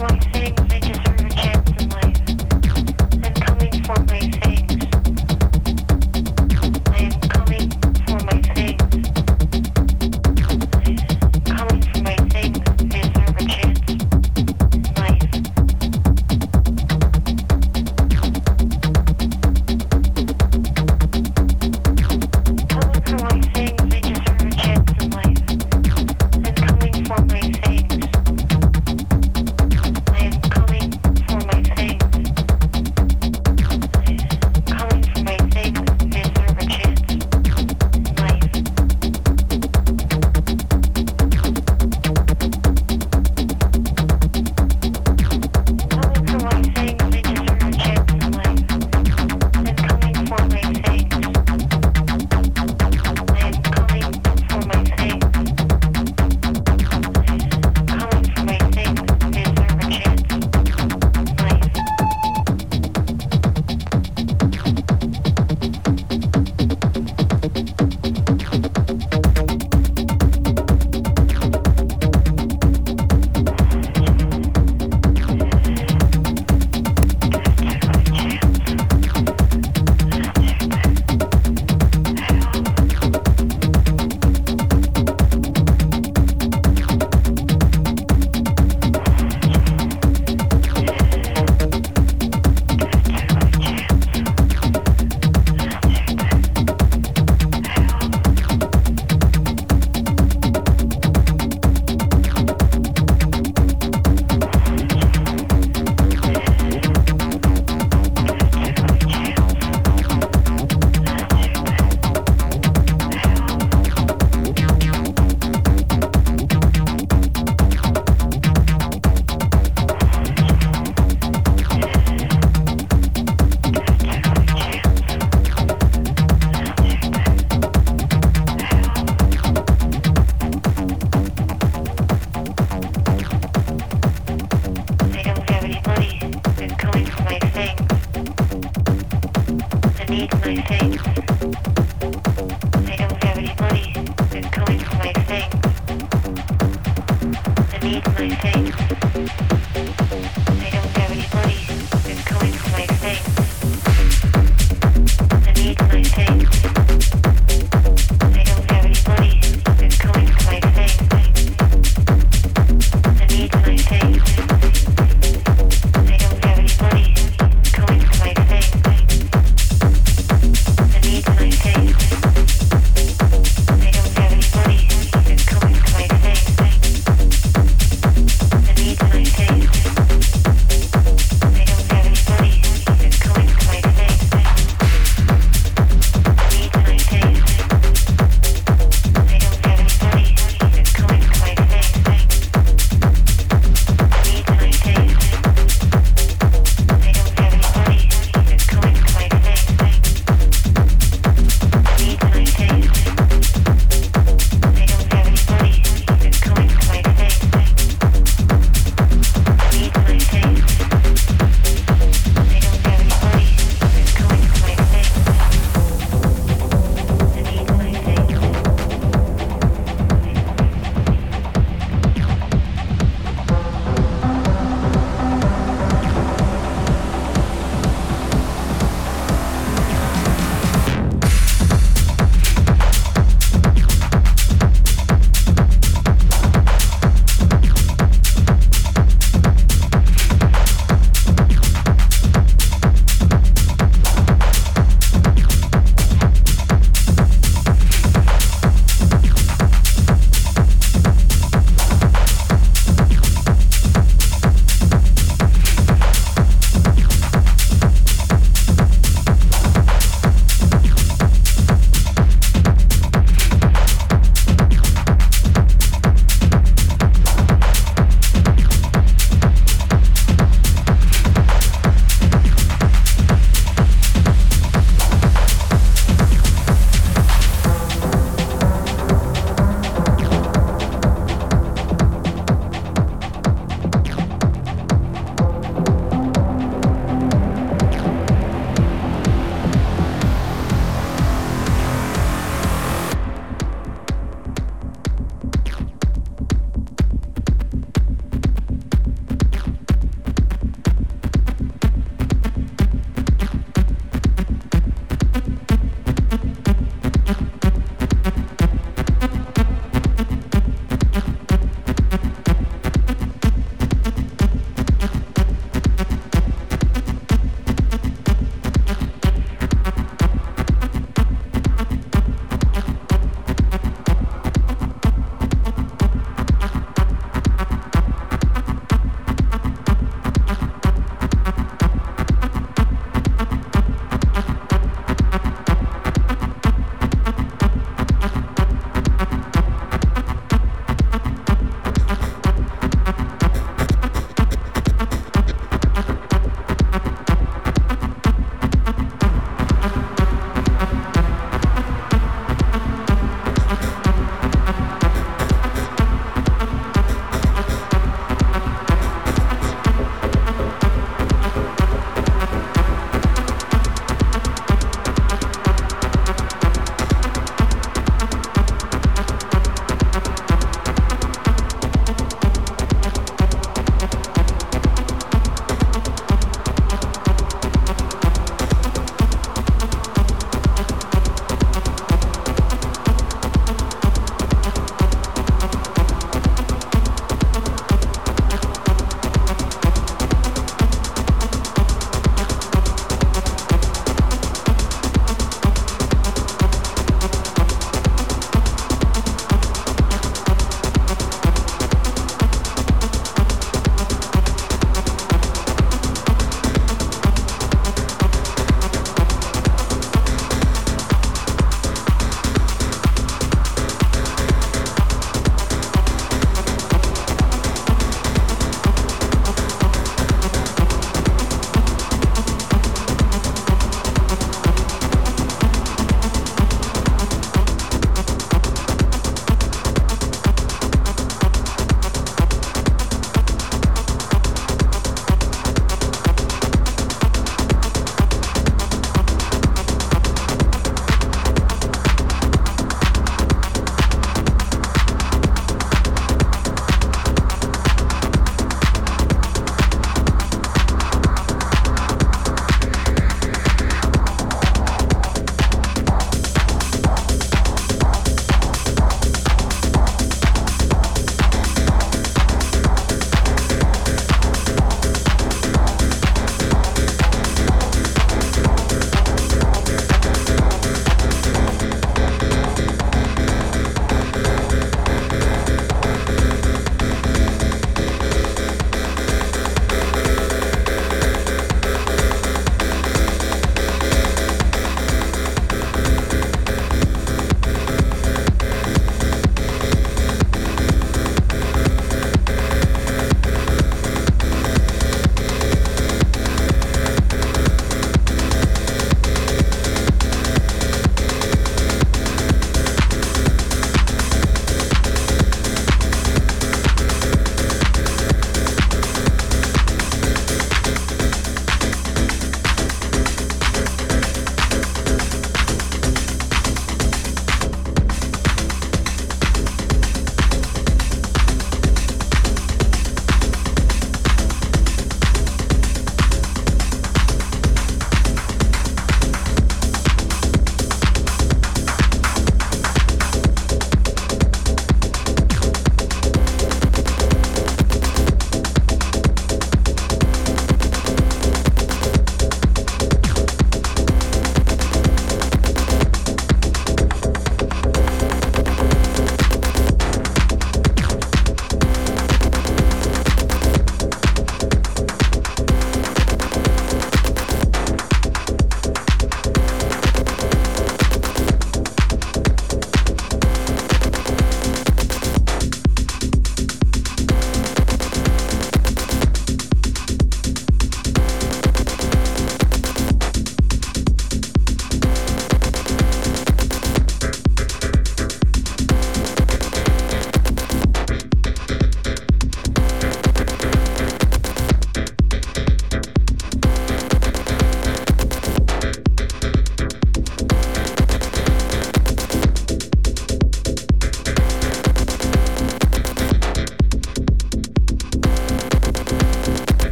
[0.00, 0.37] everyone